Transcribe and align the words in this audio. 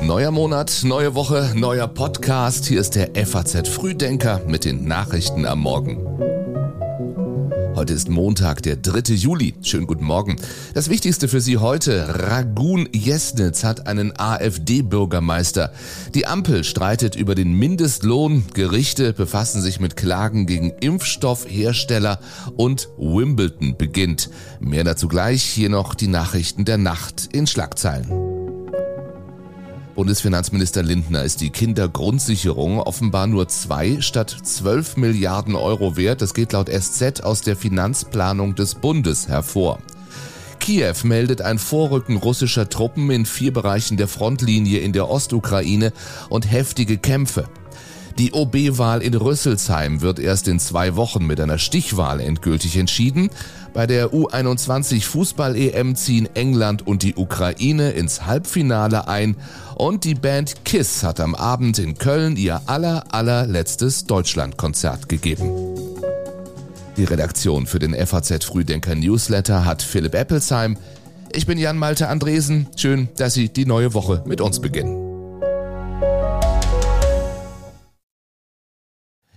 Neuer 0.00 0.30
Monat, 0.30 0.80
neue 0.84 1.14
Woche, 1.14 1.52
neuer 1.54 1.86
Podcast. 1.86 2.64
Hier 2.64 2.80
ist 2.80 2.94
der 2.96 3.10
FAZ 3.26 3.68
Frühdenker 3.68 4.40
mit 4.46 4.64
den 4.64 4.86
Nachrichten 4.88 5.44
am 5.44 5.60
Morgen. 5.60 6.31
Heute 7.74 7.94
ist 7.94 8.10
Montag, 8.10 8.62
der 8.62 8.76
3. 8.76 9.14
Juli. 9.14 9.54
Schönen 9.62 9.86
guten 9.86 10.04
Morgen. 10.04 10.36
Das 10.74 10.90
Wichtigste 10.90 11.26
für 11.26 11.40
Sie 11.40 11.56
heute. 11.56 12.06
Ragun 12.28 12.86
Jesnitz 12.92 13.64
hat 13.64 13.86
einen 13.86 14.12
AfD-Bürgermeister. 14.18 15.72
Die 16.14 16.26
Ampel 16.26 16.64
streitet 16.64 17.16
über 17.16 17.34
den 17.34 17.54
Mindestlohn. 17.54 18.44
Gerichte 18.52 19.14
befassen 19.14 19.62
sich 19.62 19.80
mit 19.80 19.96
Klagen 19.96 20.46
gegen 20.46 20.70
Impfstoffhersteller 20.70 22.20
und 22.56 22.88
Wimbledon 22.98 23.76
beginnt. 23.78 24.28
Mehr 24.60 24.84
dazu 24.84 25.08
gleich. 25.08 25.42
Hier 25.42 25.70
noch 25.70 25.94
die 25.94 26.08
Nachrichten 26.08 26.66
der 26.66 26.78
Nacht 26.78 27.30
in 27.32 27.46
Schlagzeilen. 27.46 28.31
Bundesfinanzminister 29.94 30.82
Lindner 30.82 31.22
ist 31.22 31.40
die 31.40 31.50
Kindergrundsicherung 31.50 32.80
offenbar 32.80 33.26
nur 33.26 33.48
zwei 33.48 34.00
statt 34.00 34.34
zwölf 34.42 34.96
Milliarden 34.96 35.54
Euro 35.54 35.96
wert. 35.96 36.22
Das 36.22 36.34
geht 36.34 36.52
laut 36.52 36.68
SZ 36.68 37.22
aus 37.22 37.42
der 37.42 37.56
Finanzplanung 37.56 38.54
des 38.54 38.74
Bundes 38.74 39.28
hervor. 39.28 39.78
Kiew 40.60 40.94
meldet 41.02 41.42
ein 41.42 41.58
Vorrücken 41.58 42.16
russischer 42.16 42.68
Truppen 42.68 43.10
in 43.10 43.26
vier 43.26 43.52
Bereichen 43.52 43.96
der 43.96 44.08
Frontlinie 44.08 44.78
in 44.78 44.92
der 44.92 45.10
Ostukraine 45.10 45.92
und 46.28 46.50
heftige 46.50 46.98
Kämpfe. 46.98 47.48
Die 48.18 48.32
OB-Wahl 48.32 49.00
in 49.00 49.14
Rüsselsheim 49.14 50.02
wird 50.02 50.18
erst 50.18 50.46
in 50.46 50.58
zwei 50.58 50.96
Wochen 50.96 51.26
mit 51.26 51.40
einer 51.40 51.58
Stichwahl 51.58 52.20
endgültig 52.20 52.76
entschieden. 52.76 53.30
Bei 53.72 53.86
der 53.86 54.12
U21 54.12 55.02
Fußball-EM 55.02 55.96
ziehen 55.96 56.28
England 56.34 56.86
und 56.86 57.02
die 57.02 57.14
Ukraine 57.14 57.92
ins 57.92 58.26
Halbfinale 58.26 59.08
ein 59.08 59.36
und 59.76 60.04
die 60.04 60.14
Band 60.14 60.64
KISS 60.64 61.02
hat 61.04 61.20
am 61.20 61.34
Abend 61.34 61.78
in 61.78 61.96
Köln 61.96 62.36
ihr 62.36 62.60
aller 62.66 63.04
allerletztes 63.12 64.04
Deutschlandkonzert 64.04 65.08
gegeben. 65.08 65.50
Die 66.98 67.04
Redaktion 67.04 67.66
für 67.66 67.78
den 67.78 67.94
FAZ 67.94 68.44
Frühdenker 68.44 68.94
Newsletter 68.94 69.64
hat 69.64 69.80
Philipp 69.80 70.14
Eppelsheim. 70.14 70.76
Ich 71.32 71.46
bin 71.46 71.56
Jan 71.56 71.78
Malte 71.78 72.08
Andresen. 72.08 72.66
Schön, 72.76 73.08
dass 73.16 73.32
Sie 73.32 73.48
die 73.48 73.64
neue 73.64 73.94
Woche 73.94 74.22
mit 74.26 74.42
uns 74.42 74.60
beginnen. 74.60 75.01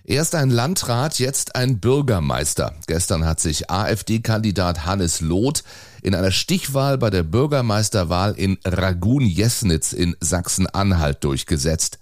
Erst 0.08 0.36
ein 0.36 0.50
Landrat, 0.50 1.18
jetzt 1.18 1.56
ein 1.56 1.80
Bürgermeister. 1.80 2.74
Gestern 2.86 3.24
hat 3.24 3.40
sich 3.40 3.72
AfD-Kandidat 3.72 4.86
Hannes 4.86 5.20
Loth 5.20 5.64
in 6.00 6.14
einer 6.14 6.30
Stichwahl 6.30 6.96
bei 6.96 7.10
der 7.10 7.24
Bürgermeisterwahl 7.24 8.34
in 8.34 8.56
Ragun-Jesnitz 8.64 9.92
in 9.92 10.14
Sachsen-Anhalt 10.20 11.24
durchgesetzt. 11.24 11.98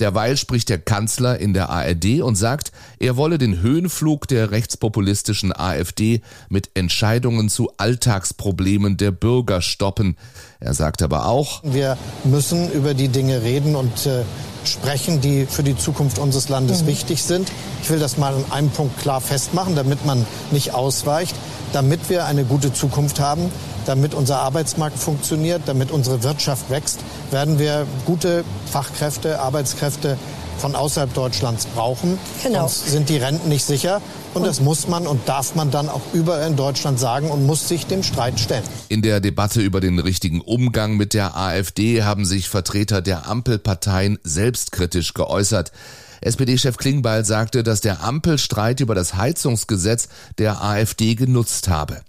Derweil 0.00 0.36
spricht 0.36 0.68
der 0.68 0.80
Kanzler 0.80 1.38
in 1.38 1.54
der 1.54 1.70
ARD 1.70 2.20
und 2.20 2.34
sagt, 2.36 2.72
er 2.98 3.16
wolle 3.16 3.38
den 3.38 3.62
Höhenflug 3.62 4.28
der 4.28 4.50
rechtspopulistischen 4.50 5.54
AfD 5.54 6.20
mit 6.50 6.70
Entscheidungen 6.74 7.48
zu 7.48 7.72
Alltagsproblemen 7.78 8.98
der 8.98 9.12
Bürger 9.12 9.62
stoppen. 9.62 10.18
Er 10.58 10.74
sagt 10.74 11.00
aber 11.00 11.24
auch, 11.24 11.62
wir 11.64 11.96
müssen 12.24 12.70
über 12.72 12.92
die 12.92 13.08
Dinge 13.08 13.42
reden 13.42 13.76
und 13.76 14.04
äh, 14.04 14.24
sprechen, 14.64 15.20
die 15.20 15.46
für 15.46 15.62
die 15.62 15.76
Zukunft 15.76 16.18
unseres 16.18 16.48
Landes 16.48 16.82
mhm. 16.82 16.88
wichtig 16.88 17.22
sind. 17.22 17.50
Ich 17.82 17.90
will 17.90 17.98
das 17.98 18.18
mal 18.18 18.34
an 18.34 18.44
einem 18.50 18.70
Punkt 18.70 18.98
klar 18.98 19.20
festmachen, 19.20 19.76
damit 19.76 20.04
man 20.04 20.26
nicht 20.50 20.74
ausweicht. 20.74 21.34
Damit 21.72 22.08
wir 22.08 22.24
eine 22.24 22.44
gute 22.44 22.72
Zukunft 22.72 23.20
haben, 23.20 23.50
damit 23.86 24.14
unser 24.14 24.40
Arbeitsmarkt 24.40 24.98
funktioniert, 24.98 25.62
damit 25.66 25.92
unsere 25.92 26.22
Wirtschaft 26.24 26.68
wächst, 26.68 26.98
werden 27.30 27.58
wir 27.60 27.86
gute 28.06 28.44
Fachkräfte, 28.70 29.40
Arbeitskräfte 29.40 30.16
von 30.60 30.76
außerhalb 30.76 31.12
Deutschlands 31.14 31.66
brauchen. 31.66 32.18
Genau. 32.42 32.60
Sonst 32.60 32.90
sind 32.90 33.08
die 33.08 33.16
Renten 33.16 33.48
nicht 33.48 33.64
sicher. 33.64 34.00
Und, 34.34 34.42
und 34.42 34.46
das 34.46 34.60
muss 34.60 34.86
man 34.86 35.06
und 35.06 35.28
darf 35.28 35.54
man 35.54 35.70
dann 35.70 35.88
auch 35.88 36.02
überall 36.12 36.46
in 36.46 36.56
Deutschland 36.56 37.00
sagen 37.00 37.30
und 37.30 37.46
muss 37.46 37.66
sich 37.66 37.86
dem 37.86 38.02
Streit 38.02 38.38
stellen. 38.38 38.62
In 38.88 39.02
der 39.02 39.20
Debatte 39.20 39.60
über 39.60 39.80
den 39.80 39.98
richtigen 39.98 40.40
Umgang 40.40 40.96
mit 40.96 41.14
der 41.14 41.36
AfD 41.36 42.02
haben 42.02 42.24
sich 42.24 42.48
Vertreter 42.48 43.02
der 43.02 43.26
Ampelparteien 43.28 44.18
selbstkritisch 44.22 45.14
geäußert. 45.14 45.72
SPD-Chef 46.20 46.76
Klingbeil 46.76 47.24
sagte, 47.24 47.62
dass 47.62 47.80
der 47.80 48.04
Ampelstreit 48.04 48.80
über 48.80 48.94
das 48.94 49.14
Heizungsgesetz 49.14 50.08
der 50.38 50.62
AfD 50.62 51.14
genutzt 51.14 51.68
habe. 51.68 52.02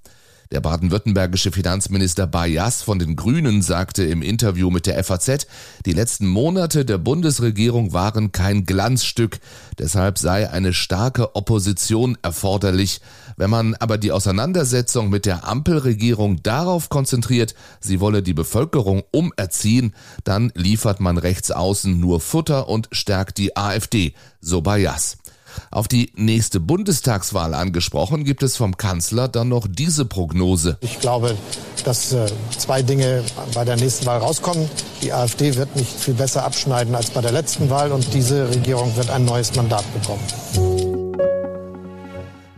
Der 0.52 0.60
baden-württembergische 0.60 1.54
Finanzminister 1.54 2.28
Bayas 2.28 2.82
von 2.82 3.00
den 3.00 3.16
Grünen 3.16 3.62
sagte 3.62 4.04
im 4.04 4.22
Interview 4.22 4.70
mit 4.70 4.86
der 4.86 5.02
FAZ, 5.02 5.48
die 5.86 5.94
letzten 5.94 6.28
Monate 6.28 6.84
der 6.84 6.98
Bundesregierung 6.98 7.94
waren 7.94 8.34
kein 8.34 8.66
Glanzstück, 8.66 9.40
deshalb 9.80 10.18
sei 10.18 10.50
eine 10.50 10.74
starke 10.74 11.38
Opposition 11.38 12.18
erforderlich. 12.22 13.00
Wenn 13.38 13.50
man 13.50 13.76
aber 13.76 13.98
die 13.98 14.12
Auseinandersetzung 14.12 15.10
mit 15.10 15.26
der 15.26 15.48
Ampelregierung 15.48 16.44
darauf 16.44 16.90
konzentriert, 16.90 17.56
sie 17.80 18.02
wolle 18.02 18.22
die 18.22 18.34
Bevölkerung 18.34 19.04
umerziehen, 19.12 19.96
dann 20.26 20.52
liefert 20.54 21.00
man 21.00 21.18
rechts 21.18 21.52
außen 21.52 21.98
nur 21.98 22.20
Futter 22.20 22.68
und 22.68 22.90
stärkt 22.92 23.38
die 23.38 23.56
AfD, 23.56 24.14
so 24.42 24.62
Bayas. 24.62 25.18
Auf 25.70 25.88
die 25.88 26.12
nächste 26.16 26.60
Bundestagswahl 26.60 27.54
angesprochen, 27.54 28.24
gibt 28.24 28.44
es 28.44 28.58
vom 28.58 28.78
Kanzler 28.78 29.28
dann 29.28 29.50
noch 29.50 29.68
diese 29.70 30.06
Prognose. 30.06 30.78
Ich 30.82 31.00
glaube, 31.00 31.36
dass 31.84 32.14
äh, 32.14 32.26
zwei 32.58 32.82
Dinge 32.82 33.24
bei 33.54 33.66
der 33.66 33.76
nächsten 33.76 34.06
Wahl 34.06 34.20
rauskommen. 34.20 34.70
Die 35.02 35.14
AfD 35.14 35.56
wird 35.56 35.76
nicht 35.76 35.92
viel 35.92 36.14
besser 36.14 36.44
abschneiden 36.44 36.96
als 36.96 37.10
bei 37.10 37.22
der 37.22 37.32
letzten 37.32 37.70
Wahl 37.70 37.92
und 37.92 38.14
diese 38.14 38.50
Regierung 38.50 38.96
wird 38.96 39.10
ein 39.10 39.26
neues 39.26 39.56
Mandat 39.56 39.84
bekommen. 39.94 40.71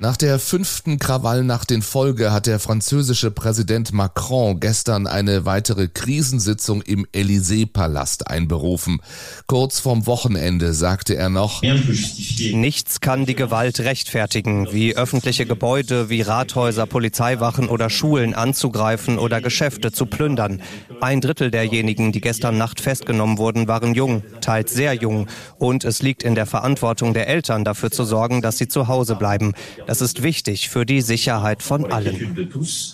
Nach 0.04 0.18
der 0.18 0.38
fünften 0.38 1.00
Krawallnacht 1.00 1.72
in 1.72 1.82
Folge 1.82 2.34
hat 2.34 2.46
der 2.46 2.60
französische 2.60 3.32
Präsident 3.32 3.94
Macron 3.94 4.60
gestern 4.60 5.08
eine 5.08 5.46
weitere 5.46 5.88
Krisensitzung 5.88 6.82
im 6.82 7.08
Élysée-Palast 7.14 8.28
einberufen. 8.28 9.00
Kurz 9.48 9.80
vorm 9.80 10.06
Wochenende 10.06 10.74
sagte 10.74 11.16
er 11.16 11.30
noch, 11.30 11.62
Nichts 11.62 13.00
kann 13.00 13.26
die 13.26 13.34
Gewalt 13.34 13.80
rechtfertigen, 13.80 14.68
wie 14.74 14.94
öffentliche 14.98 15.46
Gebäude 15.46 16.10
wie 16.10 16.22
Rathäuser, 16.22 16.86
Polizeiwachen 16.86 17.70
oder 17.70 17.90
Schulen 17.90 18.34
anzugreifen 18.34 19.18
oder 19.18 19.40
Geschäfte 19.40 19.94
zu 19.94 20.06
plündern. 20.06 20.62
Ein 21.00 21.22
Drittel 21.22 21.50
derjenigen, 21.50 22.12
die 22.12 22.20
gestern 22.20 22.58
Nacht 22.58 22.82
festgenommen 22.82 23.38
wurden, 23.38 23.70
waren 23.70 23.94
jung, 23.94 24.22
teils 24.42 24.74
sehr 24.74 24.96
jung. 24.96 25.28
Und 25.60 25.86
es 25.86 26.02
liegt 26.02 26.24
in 26.24 26.36
der 26.36 26.46
Verantwortung 26.46 27.14
der 27.14 27.30
Eltern, 27.30 27.64
dafür 27.64 27.90
zu 27.90 28.04
sorgen, 28.04 28.42
dass 28.42 28.58
sie 28.58 28.68
zu 28.68 28.90
Hause 28.90 29.16
bleiben. 29.16 29.54
Das 29.93 29.93
ist 30.02 30.24
wichtig 30.24 30.70
für 30.70 30.86
die 30.86 31.02
Sicherheit 31.02 31.64
von 31.64 31.92
allen. 31.92 32.50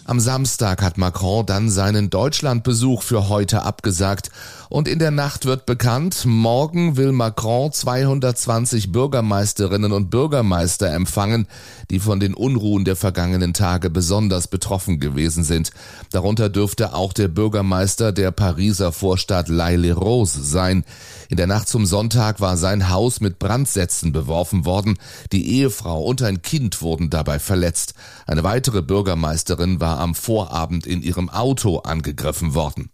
Am 0.05 0.19
Samstag 0.19 0.81
hat 0.81 0.97
Macron 0.97 1.45
dann 1.45 1.69
seinen 1.69 2.09
Deutschlandbesuch 2.09 3.03
für 3.03 3.29
heute 3.29 3.63
abgesagt. 3.63 4.31
Und 4.69 4.87
in 4.87 4.99
der 4.99 5.09
Nacht 5.09 5.47
wird 5.47 5.65
bekannt, 5.65 6.25
morgen 6.25 6.95
will 6.95 7.11
Macron 7.11 7.73
220 7.73 8.91
Bürgermeisterinnen 8.91 9.91
und 9.91 10.11
Bürgermeister 10.11 10.93
empfangen, 10.93 11.47
die 11.89 11.99
von 11.99 12.19
den 12.19 12.35
Unruhen 12.35 12.85
der 12.85 12.95
vergangenen 12.95 13.55
Tage 13.55 13.89
besonders 13.89 14.47
betroffen 14.47 14.99
gewesen 14.99 15.43
sind. 15.43 15.71
Darunter 16.11 16.49
dürfte 16.49 16.93
auch 16.93 17.13
der 17.13 17.29
Bürgermeister 17.29 18.11
der 18.11 18.29
Pariser 18.29 18.91
Vorstadt 18.91 19.49
L'Haye-les-Roses 19.49 20.51
sein. 20.51 20.85
In 21.29 21.37
der 21.37 21.47
Nacht 21.47 21.67
zum 21.67 21.87
Sonntag 21.87 22.39
war 22.39 22.55
sein 22.55 22.91
Haus 22.91 23.21
mit 23.21 23.39
Brandsätzen 23.39 24.11
beworfen 24.11 24.65
worden. 24.65 24.99
Die 25.31 25.49
Ehefrau 25.49 26.03
und 26.03 26.21
ein 26.21 26.43
Kind 26.43 26.83
wurden 26.83 27.09
dabei 27.09 27.39
verletzt. 27.39 27.95
Eine 28.27 28.43
weitere 28.43 28.83
Bürgermeisterin 28.83 29.79
war 29.79 29.97
am 29.97 30.13
Vorabend 30.13 30.85
in 30.85 31.01
ihrem 31.01 31.27
Auto 31.29 31.79
angegriffen 31.79 32.53
worden. 32.53 32.91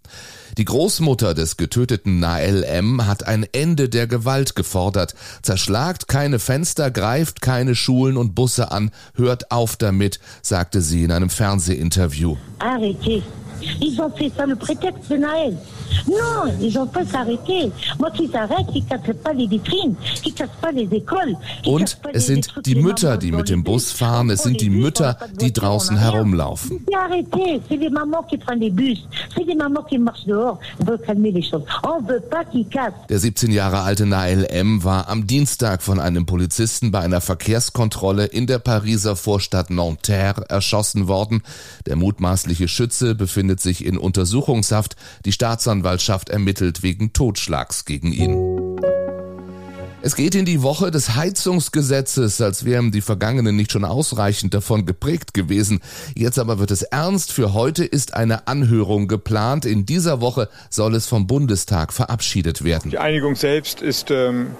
Die 0.57 0.65
Großmutter 0.65 1.33
des 1.33 1.57
getöteten 1.57 2.19
Nael 2.19 2.63
M. 2.63 3.05
hat 3.05 3.27
ein 3.27 3.45
Ende 3.51 3.89
der 3.89 4.07
Gewalt 4.07 4.55
gefordert. 4.55 5.13
Zerschlagt 5.41 6.07
keine 6.07 6.39
Fenster, 6.39 6.91
greift 6.91 7.41
keine 7.41 7.75
Schulen 7.75 8.15
und 8.15 8.35
Busse 8.35 8.71
an, 8.71 8.91
hört 9.15 9.51
auf 9.51 9.75
damit, 9.75 10.19
sagte 10.41 10.81
sie 10.81 11.03
in 11.03 11.11
einem 11.11 11.29
Fernsehinterview. 11.29 12.37
Arrêtez. 12.59 13.23
Ils 13.81 13.99
ont 14.01 14.09
fait 14.09 14.31
ça 14.35 14.45
le 14.45 14.55
prétexte 14.55 15.11
de 15.11 15.17
Naël. 15.17 15.55
Non, 16.07 16.51
ils 16.61 16.77
ont 16.77 16.87
pas 16.87 17.05
s'arrêter. 17.05 17.71
Moi, 17.99 18.11
qu'ils 18.11 18.35
arrêtent, 18.35 18.67
qu'ils 18.71 18.85
cassent 18.85 19.15
pas 19.23 19.33
les 19.33 19.47
vitrines, 19.47 19.95
qu'ils 20.21 20.33
cassent 20.33 20.49
pas 20.61 20.71
les 20.71 20.87
écoles. 20.91 21.35
Und 21.65 21.97
es 22.13 22.27
sind 22.27 22.47
die 22.65 22.75
Mütter, 22.75 23.17
die 23.17 23.31
mit 23.31 23.49
dem 23.49 23.63
Bus 23.63 23.91
fahren, 23.91 24.29
es 24.29 24.43
sind 24.43 24.61
die 24.61 24.69
Mütter, 24.69 25.17
die 25.39 25.53
draußen 25.53 25.97
herumlaufen. 25.97 26.85
Arrêtez, 26.95 27.61
c'est 27.69 27.77
les 27.77 27.89
mamans 27.89 28.23
qui 28.23 28.37
prennent 28.37 28.59
les 28.59 28.71
bus, 28.71 29.07
c'est 29.35 29.45
les 29.45 29.55
mamans 29.55 29.83
qui 29.83 29.97
marchent 29.97 30.25
dehors. 30.25 30.59
On 30.79 30.85
veut 30.85 30.97
calmer 30.97 31.31
les 31.31 31.43
choses. 31.43 31.63
On 31.83 32.01
veut 32.01 32.21
pas 32.21 32.45
qu'ils 32.45 32.67
cassent. 32.67 32.93
Der 33.09 33.19
17 33.19 33.51
Jahre 33.51 33.81
alte 33.81 34.05
Nael 34.05 34.45
M. 34.49 34.83
war 34.83 35.07
am 35.07 35.27
Dienstag 35.27 35.83
von 35.83 35.99
einem 35.99 36.25
Polizisten 36.25 36.91
bei 36.91 36.99
einer 36.99 37.21
Verkehrskontrolle 37.21 38.25
in 38.25 38.47
der 38.47 38.59
Pariser 38.59 39.15
Vorstadt 39.15 39.69
Nanterre 39.69 40.45
erschossen 40.49 41.07
worden. 41.07 41.43
Der 41.85 41.95
mutmaßliche 41.95 42.67
Schütze 42.67 43.13
befindet 43.15 43.44
sich 43.59 43.85
in 43.85 43.97
Untersuchungshaft. 43.97 44.95
Die 45.25 45.31
Staatsanwaltschaft 45.31 46.29
ermittelt 46.29 46.83
wegen 46.83 47.13
Totschlags 47.13 47.85
gegen 47.85 48.11
ihn. 48.11 48.75
Es 50.05 50.15
geht 50.15 50.35
in 50.35 50.45
die 50.45 50.61
Woche 50.61 50.91
des 50.91 51.15
Heizungsgesetzes, 51.15 52.39
als 52.39 52.63
wären 52.63 52.91
die 52.91 53.01
vergangenen 53.01 53.55
nicht 53.55 53.71
schon 53.71 53.83
ausreichend 53.83 54.53
davon 54.53 54.85
geprägt 54.85 55.33
gewesen. 55.33 55.79
Jetzt 56.13 56.37
aber 56.37 56.59
wird 56.59 56.69
es 56.69 56.83
ernst. 56.83 57.31
Für 57.31 57.53
heute 57.53 57.83
ist 57.83 58.13
eine 58.13 58.47
Anhörung 58.47 59.07
geplant. 59.07 59.65
In 59.65 59.87
dieser 59.87 60.21
Woche 60.21 60.47
soll 60.69 60.93
es 60.93 61.07
vom 61.07 61.25
Bundestag 61.25 61.91
verabschiedet 61.91 62.63
werden. 62.63 62.91
Die 62.91 62.99
Einigung 62.99 63.35
selbst 63.35 63.81
ist 63.81 64.11
ähm, 64.11 64.51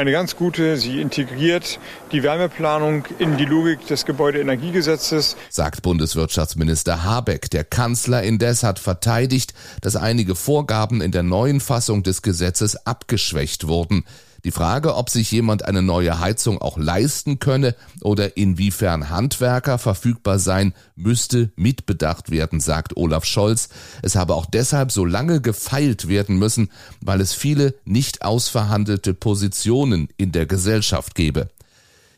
eine 0.00 0.12
ganz 0.12 0.34
gute. 0.34 0.78
Sie 0.78 1.00
integriert 1.00 1.78
die 2.10 2.22
Wärmeplanung 2.22 3.04
in 3.18 3.36
die 3.36 3.44
Logik 3.44 3.86
des 3.86 4.06
Gebäudeenergiegesetzes, 4.06 5.36
sagt 5.50 5.82
Bundeswirtschaftsminister 5.82 7.04
Habeck. 7.04 7.50
Der 7.50 7.64
Kanzler 7.64 8.22
indes 8.22 8.62
hat 8.62 8.78
verteidigt, 8.78 9.52
dass 9.82 9.96
einige 9.96 10.34
Vorgaben 10.34 11.02
in 11.02 11.12
der 11.12 11.22
neuen 11.22 11.60
Fassung 11.60 12.02
des 12.02 12.22
Gesetzes 12.22 12.86
abgeschwächt 12.86 13.66
wurden. 13.66 14.04
Die 14.44 14.50
Frage, 14.52 14.94
ob 14.94 15.10
sich 15.10 15.30
jemand 15.30 15.64
eine 15.66 15.82
neue 15.82 16.18
Heizung 16.18 16.60
auch 16.60 16.78
leisten 16.78 17.38
könne 17.38 17.74
oder 18.00 18.36
inwiefern 18.36 19.10
Handwerker 19.10 19.78
verfügbar 19.78 20.38
sein, 20.38 20.72
müsste 20.96 21.52
mitbedacht 21.56 22.30
werden, 22.30 22.60
sagt 22.60 22.96
Olaf 22.96 23.24
Scholz. 23.24 23.68
Es 24.02 24.16
habe 24.16 24.34
auch 24.34 24.46
deshalb 24.46 24.92
so 24.92 25.04
lange 25.04 25.40
gefeilt 25.40 26.08
werden 26.08 26.38
müssen, 26.38 26.70
weil 27.00 27.20
es 27.20 27.34
viele 27.34 27.74
nicht 27.84 28.22
ausverhandelte 28.22 29.12
Positionen 29.12 30.08
in 30.16 30.32
der 30.32 30.46
Gesellschaft 30.46 31.14
gebe. 31.14 31.50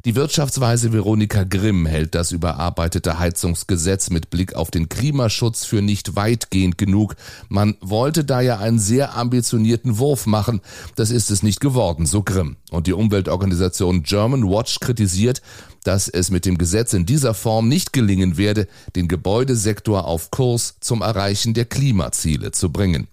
Die 0.05 0.17
Wirtschaftsweise 0.17 0.93
Veronika 0.93 1.45
Grimm 1.45 1.87
hält 1.87 2.17
das 2.17 2.33
überarbeitete 2.33 3.21
Heizungsgesetz 3.21 4.11
mit 4.11 4.31
Blick 4.31 4.57
auf 4.57 4.73
den 4.73 4.89
Klimaschutz 4.89 5.65
für 5.65 5.81
nicht 5.81 6.17
weitgehend 6.17 6.77
genug. 6.77 7.15
Man 7.49 7.77
wollte 7.81 8.25
da 8.25 8.41
ja 8.41 8.59
einen 8.59 8.81
sehr 8.81 9.17
ambitionierten 9.17 9.99
Wurf 9.99 10.27
machen. 10.27 10.61
Das 10.97 11.11
ist 11.11 11.31
es 11.31 11.45
nicht 11.45 11.61
geworden, 11.61 12.07
so 12.07 12.25
Grimm. 12.25 12.57
Und 12.73 12.89
die 12.89 12.95
Umweltorganisation 12.95 14.03
German 14.03 14.43
Watch 14.49 14.81
kritisiert, 14.81 15.41
dass 15.85 16.09
es 16.09 16.33
mit 16.33 16.47
dem 16.47 16.59
Gesetz 16.59 16.95
in 16.95 17.07
dieser 17.07 17.33
Form 17.33 17.69
nicht 17.69 17.93
gelingen 17.93 18.37
werde, 18.37 18.67
den 18.97 19.07
Gebäudesektor 19.07 20.07
auf 20.07 20.33
Kurs 20.33 20.79
zum 20.81 21.03
Erreichen 21.03 21.55
der 21.55 21.67
Klimaziele 21.67 22.51
zu 22.51 22.73
bringen. 22.73 23.07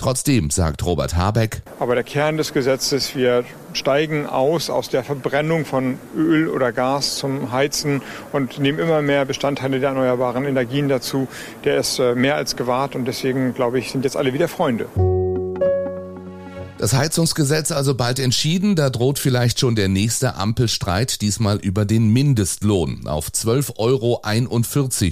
Trotzdem, 0.00 0.48
sagt 0.48 0.86
Robert 0.86 1.14
Habeck, 1.14 1.60
aber 1.78 1.94
der 1.94 2.04
Kern 2.04 2.38
des 2.38 2.54
Gesetzes, 2.54 3.14
wir 3.14 3.44
steigen 3.74 4.26
aus 4.26 4.70
aus 4.70 4.88
der 4.88 5.04
Verbrennung 5.04 5.66
von 5.66 5.98
Öl 6.16 6.48
oder 6.48 6.72
Gas 6.72 7.16
zum 7.16 7.52
Heizen 7.52 8.00
und 8.32 8.58
nehmen 8.58 8.78
immer 8.78 9.02
mehr 9.02 9.26
Bestandteile 9.26 9.78
der 9.78 9.90
erneuerbaren 9.90 10.46
Energien 10.46 10.88
dazu. 10.88 11.28
Der 11.64 11.76
ist 11.76 11.98
äh, 11.98 12.14
mehr 12.14 12.36
als 12.36 12.56
gewahrt 12.56 12.96
und 12.96 13.04
deswegen, 13.04 13.52
glaube 13.52 13.78
ich, 13.78 13.90
sind 13.90 14.04
jetzt 14.04 14.16
alle 14.16 14.32
wieder 14.32 14.48
Freunde. 14.48 14.86
Das 16.80 16.94
Heizungsgesetz 16.94 17.72
also 17.72 17.94
bald 17.94 18.18
entschieden, 18.18 18.74
da 18.74 18.88
droht 18.88 19.18
vielleicht 19.18 19.60
schon 19.60 19.74
der 19.74 19.88
nächste 19.88 20.36
Ampelstreit, 20.36 21.20
diesmal 21.20 21.58
über 21.58 21.84
den 21.84 22.08
Mindestlohn. 22.08 23.06
Auf 23.06 23.28
12,41 23.28 23.76
Euro 23.76 24.22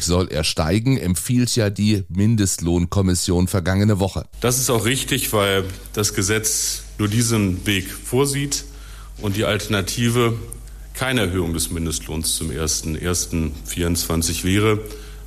soll 0.00 0.28
er 0.28 0.44
steigen, 0.44 0.96
empfiehlt 0.96 1.54
ja 1.56 1.68
die 1.68 2.04
Mindestlohnkommission 2.08 3.48
vergangene 3.48 4.00
Woche. 4.00 4.24
Das 4.40 4.58
ist 4.58 4.70
auch 4.70 4.86
richtig, 4.86 5.30
weil 5.34 5.64
das 5.92 6.14
Gesetz 6.14 6.84
nur 6.96 7.08
diesen 7.08 7.66
Weg 7.66 7.90
vorsieht 7.90 8.64
und 9.20 9.36
die 9.36 9.44
Alternative 9.44 10.38
keine 10.94 11.20
Erhöhung 11.20 11.52
des 11.52 11.70
Mindestlohns 11.70 12.34
zum 12.34 12.48
1.1.24 12.48 14.42
wäre 14.42 14.80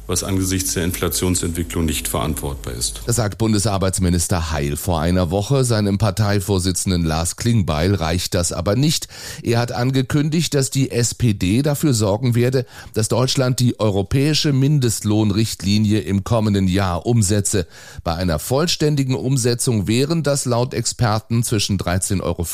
was 0.08 0.24
angesichts 0.24 0.74
der 0.74 0.84
Inflationsentwicklung 0.84 1.86
nicht 1.86 2.08
verantwortbar 2.08 2.74
ist. 2.74 3.02
Das 3.06 3.16
sagt 3.16 3.38
Bundesarbeitsminister 3.38 4.52
Heil 4.52 4.76
vor 4.76 5.00
einer 5.00 5.32
Woche. 5.32 5.64
Seinem 5.64 5.98
Parteivorsitzenden 5.98 7.06
Lars 7.06 7.36
Klingbeil 7.36 7.96
reicht 7.96 8.34
das 8.34 8.52
aber 8.52 8.76
nicht. 8.76 9.08
Er 9.44 9.60
hat 9.60 9.72
angekündigt, 9.72 10.54
dass 10.54 10.70
die 10.70 10.92
SPD 10.92 11.62
dafür 11.62 11.94
sorgen 11.94 12.36
werde, 12.36 12.66
dass 12.94 13.08
Deutschland 13.08 13.60
die 13.60 13.80
europäische 13.80 14.54
Mindestlohnrichtlinie 14.54 16.02
im 16.02 16.24
kommenden 16.24 16.68
Jahr 16.68 17.06
umsetze. 17.06 17.68
Bei 18.04 18.16
einer 18.16 18.40
vollständigen 18.40 19.16
Umsetzung 19.16 19.88
wären 19.88 20.24
das 20.24 20.46
laut 20.46 20.74
Experten 20.74 21.44
zwischen 21.44 21.78
13,50 21.78 22.22
Euro 22.22 22.46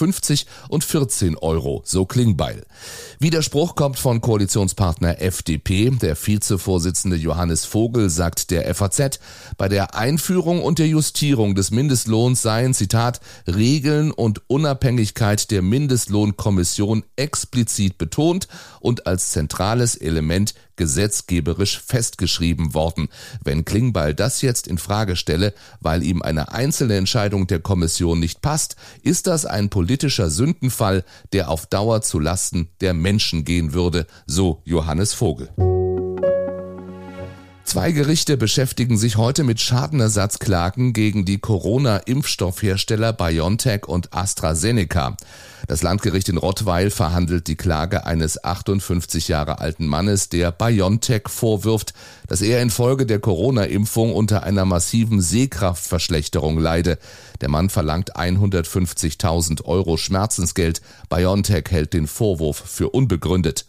und 0.69 0.83
14 0.83 1.37
Euro, 1.37 1.81
so 1.85 2.05
Klingbeil. 2.05 2.65
Widerspruch 3.19 3.75
kommt 3.75 3.97
von 3.97 4.21
Koalitionspartner 4.21 5.21
FDP. 5.21 5.89
Der 5.89 6.15
Vizevorsitzende 6.15 7.15
Johannes 7.15 7.36
Johannes 7.37 7.65
Vogel 7.65 8.09
sagt 8.09 8.49
der 8.49 8.73
FAZ, 8.73 9.19
bei 9.57 9.69
der 9.69 9.93
Einführung 9.93 10.63
und 10.63 10.79
der 10.79 10.87
Justierung 10.87 11.53
des 11.53 11.69
Mindestlohns 11.69 12.41
seien, 12.41 12.73
Zitat, 12.73 13.21
Regeln 13.45 14.09
und 14.09 14.41
Unabhängigkeit 14.49 15.51
der 15.51 15.61
Mindestlohnkommission 15.61 17.03
explizit 17.15 17.99
betont 17.99 18.47
und 18.79 19.05
als 19.05 19.29
zentrales 19.29 19.95
Element 19.95 20.55
gesetzgeberisch 20.77 21.79
festgeschrieben 21.79 22.73
worden. 22.73 23.07
Wenn 23.43 23.65
Klingbeil 23.65 24.15
das 24.15 24.41
jetzt 24.41 24.65
in 24.65 24.79
Frage 24.79 25.15
stelle, 25.15 25.53
weil 25.79 26.01
ihm 26.01 26.23
eine 26.23 26.53
einzelne 26.53 26.95
Entscheidung 26.95 27.45
der 27.45 27.59
Kommission 27.59 28.19
nicht 28.19 28.41
passt, 28.41 28.77
ist 29.03 29.27
das 29.27 29.45
ein 29.45 29.69
politischer 29.69 30.31
Sündenfall, 30.31 31.03
der 31.33 31.51
auf 31.51 31.67
Dauer 31.67 32.01
zu 32.01 32.17
Lasten 32.17 32.69
der 32.81 32.95
Menschen 32.95 33.45
gehen 33.45 33.73
würde, 33.73 34.07
so 34.25 34.63
Johannes 34.65 35.13
Vogel. 35.13 35.49
Zwei 37.77 37.91
Gerichte 37.91 38.37
beschäftigen 38.37 38.97
sich 38.97 39.17
heute 39.17 39.43
mit 39.43 39.61
Schadenersatzklagen 39.61 40.93
gegen 40.93 41.25
die 41.25 41.37
Corona-Impfstoffhersteller 41.37 43.13
BioNTech 43.13 43.85
und 43.85 44.15
AstraZeneca. 44.15 45.15
Das 45.67 45.83
Landgericht 45.83 46.27
in 46.27 46.37
Rottweil 46.39 46.89
verhandelt 46.89 47.47
die 47.47 47.55
Klage 47.55 48.07
eines 48.07 48.43
58 48.43 49.27
Jahre 49.27 49.59
alten 49.59 49.85
Mannes, 49.85 50.29
der 50.29 50.51
BioNTech 50.51 51.27
vorwirft, 51.27 51.93
dass 52.25 52.41
er 52.41 52.63
infolge 52.63 53.05
der 53.05 53.19
Corona-Impfung 53.19 54.11
unter 54.11 54.41
einer 54.41 54.65
massiven 54.65 55.21
Sehkraftverschlechterung 55.21 56.57
leide. 56.57 56.97
Der 57.41 57.49
Mann 57.49 57.69
verlangt 57.69 58.15
150.000 58.15 59.65
Euro 59.65 59.97
Schmerzensgeld. 59.97 60.81
BioNTech 61.11 61.65
hält 61.69 61.93
den 61.93 62.07
Vorwurf 62.07 62.57
für 62.57 62.89
unbegründet. 62.89 63.66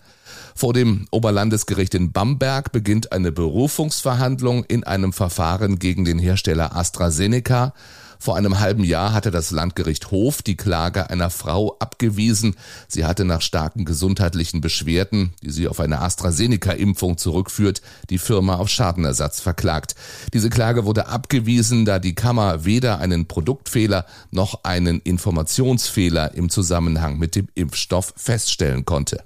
Vor 0.58 0.72
dem 0.72 1.06
Oberlandesgericht 1.12 1.94
in 1.94 2.10
Bamberg 2.10 2.72
beginnt 2.72 3.12
eine 3.12 3.30
Berufungsverhandlung 3.30 4.64
in 4.64 4.82
einem 4.82 5.12
Verfahren 5.12 5.78
gegen 5.78 6.04
den 6.04 6.18
Hersteller 6.18 6.74
AstraZeneca. 6.74 7.74
Vor 8.18 8.34
einem 8.34 8.58
halben 8.58 8.82
Jahr 8.82 9.12
hatte 9.12 9.30
das 9.30 9.52
Landgericht 9.52 10.10
Hof 10.10 10.42
die 10.42 10.56
Klage 10.56 11.10
einer 11.10 11.30
Frau 11.30 11.76
abgewiesen. 11.78 12.56
Sie 12.88 13.04
hatte 13.04 13.24
nach 13.24 13.40
starken 13.40 13.84
gesundheitlichen 13.84 14.60
Beschwerden, 14.60 15.30
die 15.44 15.50
sie 15.50 15.68
auf 15.68 15.78
eine 15.78 16.00
AstraZeneca-Impfung 16.00 17.18
zurückführt, 17.18 17.80
die 18.10 18.18
Firma 18.18 18.56
auf 18.56 18.68
Schadenersatz 18.68 19.38
verklagt. 19.38 19.94
Diese 20.34 20.50
Klage 20.50 20.84
wurde 20.84 21.06
abgewiesen, 21.06 21.84
da 21.84 22.00
die 22.00 22.16
Kammer 22.16 22.64
weder 22.64 22.98
einen 22.98 23.28
Produktfehler 23.28 24.06
noch 24.32 24.64
einen 24.64 24.98
Informationsfehler 25.02 26.34
im 26.34 26.50
Zusammenhang 26.50 27.16
mit 27.16 27.36
dem 27.36 27.46
Impfstoff 27.54 28.12
feststellen 28.16 28.84
konnte. 28.84 29.22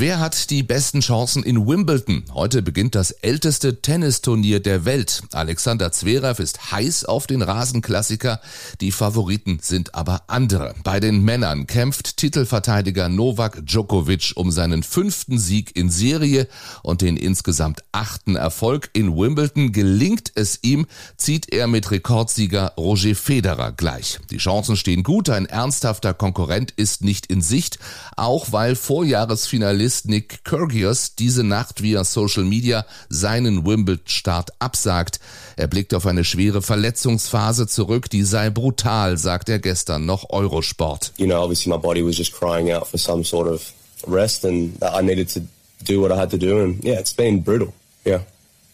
Wer 0.00 0.20
hat 0.20 0.50
die 0.50 0.62
besten 0.62 1.00
Chancen 1.00 1.42
in 1.42 1.66
Wimbledon? 1.66 2.22
Heute 2.32 2.62
beginnt 2.62 2.94
das 2.94 3.10
älteste 3.10 3.82
Tennisturnier 3.82 4.60
der 4.60 4.84
Welt. 4.84 5.22
Alexander 5.32 5.90
Zverev 5.90 6.40
ist 6.40 6.70
heiß 6.70 7.04
auf 7.04 7.26
den 7.26 7.42
Rasenklassiker. 7.42 8.40
Die 8.80 8.92
Favoriten 8.92 9.58
sind 9.60 9.96
aber 9.96 10.22
andere. 10.28 10.76
Bei 10.84 11.00
den 11.00 11.24
Männern 11.24 11.66
kämpft 11.66 12.16
Titelverteidiger 12.16 13.08
Novak 13.08 13.66
Djokovic 13.66 14.34
um 14.36 14.52
seinen 14.52 14.84
fünften 14.84 15.36
Sieg 15.36 15.74
in 15.74 15.90
Serie 15.90 16.46
und 16.84 17.02
den 17.02 17.16
insgesamt 17.16 17.82
achten 17.90 18.36
Erfolg 18.36 18.90
in 18.92 19.16
Wimbledon. 19.16 19.72
Gelingt 19.72 20.30
es 20.36 20.60
ihm, 20.62 20.86
zieht 21.16 21.52
er 21.52 21.66
mit 21.66 21.90
Rekordsieger 21.90 22.74
Roger 22.76 23.16
Federer 23.16 23.72
gleich. 23.72 24.20
Die 24.30 24.38
Chancen 24.38 24.76
stehen 24.76 25.02
gut. 25.02 25.28
Ein 25.28 25.46
ernsthafter 25.46 26.14
Konkurrent 26.14 26.70
ist 26.70 27.02
nicht 27.02 27.26
in 27.26 27.40
Sicht, 27.40 27.80
auch 28.14 28.52
weil 28.52 28.76
Vorjahresfinalist 28.76 29.87
Journalist 29.88 30.08
Nick 30.08 30.44
Kyrgios 30.44 31.14
diese 31.14 31.42
Nacht 31.42 31.82
via 31.82 32.04
Social 32.04 32.44
Media 32.44 32.84
seinen 33.08 33.64
Wimbledon-Start 33.64 34.50
absagt. 34.58 35.18
Er 35.56 35.66
blickt 35.66 35.94
auf 35.94 36.04
eine 36.06 36.24
schwere 36.24 36.60
Verletzungsphase 36.60 37.66
zurück, 37.66 38.10
die 38.10 38.22
sei 38.22 38.50
brutal, 38.50 39.16
sagt 39.16 39.48
er 39.48 39.58
gestern 39.58 40.04
noch 40.04 40.28
Eurosport. 40.28 41.12
You 41.16 41.24
know, 41.24 41.42
obviously 41.42 41.72
my 41.72 41.78
body 41.78 42.04
was 42.04 42.18
just 42.18 42.34
crying 42.34 42.70
out 42.70 42.86
for 42.86 42.98
some 42.98 43.24
sort 43.24 43.48
of 43.48 43.72
rest 44.06 44.44
and 44.44 44.76
I 44.82 45.00
needed 45.00 45.30
to 45.30 45.40
do 45.82 46.02
what 46.02 46.12
I 46.12 46.20
had 46.20 46.30
to 46.32 46.38
do 46.38 46.62
and 46.62 46.84
yeah, 46.84 47.00
it's 47.00 47.14
been 47.14 47.42
brutal. 47.42 47.72
Yeah, 48.04 48.20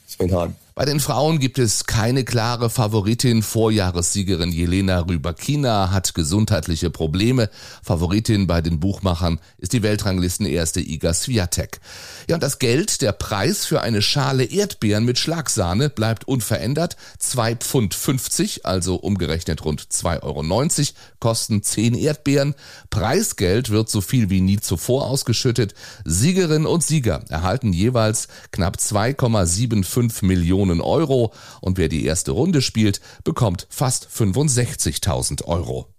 it's 0.04 0.16
been 0.16 0.30
hard. 0.30 0.52
Bei 0.76 0.85
den 0.85 0.99
Frauen 0.99 1.38
gibt 1.38 1.61
es 1.61 1.87
keine 1.87 2.25
klare 2.25 2.69
Favoritin. 2.69 3.45
Vorjahressiegerin 3.45 4.50
Jelena 4.50 5.02
Rybakina 5.02 5.93
hat 5.93 6.14
gesundheitliche 6.14 6.90
Probleme. 6.90 7.49
Favoritin 7.81 8.49
bei 8.49 8.61
den 8.61 8.81
Buchmachern 8.81 9.38
ist 9.59 9.73
die 9.73 9.85
Weltranglistenerste 9.85 10.81
Iga 10.81 11.14
Swiatek. 11.14 11.78
Ja, 12.28 12.35
und 12.35 12.43
das 12.43 12.59
Geld, 12.59 13.02
der 13.02 13.12
Preis 13.12 13.66
für 13.66 13.83
eine 13.83 14.02
Schale 14.02 14.43
Erdbeeren 14.43 15.04
mit 15.04 15.16
Schlagsahne 15.21 15.90
bleibt 15.90 16.26
unverändert. 16.26 16.97
2 17.21 17.54
Pfund 17.54 17.95
50, 17.95 18.66
also 18.66 18.97
umgerechnet 18.97 19.64
rund 19.64 19.81
2,90 19.81 20.23
Euro, 20.25 20.43
kosten 21.21 21.62
10 21.62 21.95
Erdbeeren. 21.95 22.57
Preisgeld 22.90 23.71
wird 23.71 23.88
so 23.88 24.00
viel 24.00 24.28
wie 24.28 24.40
nie 24.40 24.59
zuvor 24.59 25.07
ausgeschüttet. 25.07 25.73
Siegerinnen 26.04 26.66
und 26.66 26.83
Sieger 26.83 27.23
erhalten 27.28 27.73
jeweils 27.73 28.26
knapp 28.50 28.78
2,75 28.78 30.25
Millionen 30.25 30.63
Millionen 30.64 30.80
Euro 30.80 31.33
und 31.61 31.78
wer 31.78 31.88
die 31.88 32.04
erste 32.04 32.33
Runde 32.33 32.62
spielt, 32.62 33.00
bekommt 33.23 33.66
fast 33.71 34.09
65.000 34.09 35.44
Euro. 35.44 35.93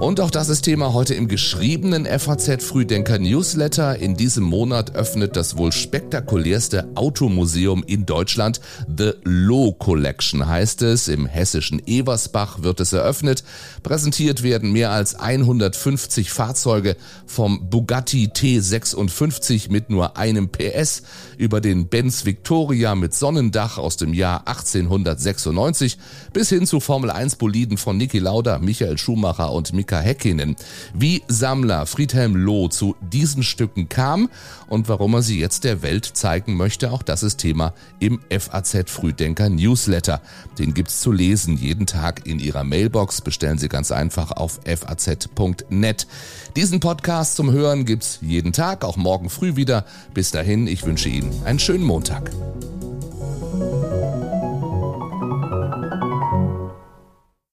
Und 0.00 0.18
auch 0.18 0.30
das 0.30 0.48
ist 0.48 0.62
Thema 0.62 0.94
heute 0.94 1.12
im 1.12 1.28
geschriebenen 1.28 2.06
FAZ 2.06 2.64
Frühdenker 2.64 3.18
Newsletter. 3.18 3.98
In 3.98 4.16
diesem 4.16 4.44
Monat 4.44 4.94
öffnet 4.94 5.36
das 5.36 5.58
wohl 5.58 5.72
spektakulärste 5.72 6.88
Automuseum 6.94 7.84
in 7.86 8.06
Deutschland. 8.06 8.62
The 8.96 9.12
Low 9.24 9.72
Collection 9.72 10.46
heißt 10.46 10.80
es. 10.80 11.08
Im 11.08 11.26
hessischen 11.26 11.86
Eversbach 11.86 12.62
wird 12.62 12.80
es 12.80 12.94
eröffnet. 12.94 13.44
Präsentiert 13.82 14.42
werden 14.42 14.72
mehr 14.72 14.90
als 14.90 15.16
150 15.16 16.32
Fahrzeuge 16.32 16.96
vom 17.26 17.68
Bugatti 17.68 18.30
T56 18.34 19.70
mit 19.70 19.90
nur 19.90 20.16
einem 20.16 20.48
PS 20.48 21.02
über 21.36 21.60
den 21.60 21.88
Benz 21.88 22.24
Victoria 22.24 22.94
mit 22.94 23.12
Sonnendach 23.12 23.76
aus 23.76 23.98
dem 23.98 24.14
Jahr 24.14 24.48
1896 24.48 25.98
bis 26.32 26.48
hin 26.48 26.66
zu 26.66 26.80
Formel 26.80 27.10
1 27.10 27.36
Boliden 27.36 27.76
von 27.76 27.98
Niki 27.98 28.18
Lauda, 28.18 28.60
Michael 28.60 28.96
Schumacher 28.96 29.52
und 29.52 29.74
Mika 29.90 30.00
Häkkinen. 30.00 30.54
Wie 30.94 31.24
Sammler 31.26 31.84
Friedhelm 31.84 32.36
Loh 32.36 32.68
zu 32.68 32.94
diesen 33.00 33.42
Stücken 33.42 33.88
kam 33.88 34.30
und 34.68 34.88
warum 34.88 35.14
er 35.14 35.22
sie 35.22 35.40
jetzt 35.40 35.64
der 35.64 35.82
Welt 35.82 36.04
zeigen 36.04 36.54
möchte, 36.56 36.92
auch 36.92 37.02
das 37.02 37.24
ist 37.24 37.38
Thema 37.38 37.74
im 37.98 38.20
FAZ 38.30 38.88
Frühdenker 38.88 39.48
Newsletter. 39.48 40.20
Den 40.60 40.74
gibt's 40.74 41.00
zu 41.00 41.10
lesen 41.10 41.56
jeden 41.56 41.86
Tag 41.86 42.24
in 42.24 42.38
Ihrer 42.38 42.62
Mailbox. 42.62 43.20
Bestellen 43.20 43.58
Sie 43.58 43.68
ganz 43.68 43.90
einfach 43.90 44.30
auf 44.30 44.60
faz.net. 44.64 46.06
Diesen 46.54 46.78
Podcast 46.78 47.34
zum 47.34 47.50
Hören 47.50 47.84
gibt's 47.84 48.18
jeden 48.22 48.52
Tag, 48.52 48.84
auch 48.84 48.96
morgen 48.96 49.28
früh 49.28 49.56
wieder. 49.56 49.84
Bis 50.14 50.30
dahin, 50.30 50.68
ich 50.68 50.86
wünsche 50.86 51.08
Ihnen 51.08 51.32
einen 51.44 51.58
schönen 51.58 51.84
Montag. 51.84 52.30